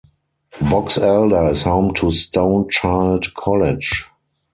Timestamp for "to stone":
1.93-2.69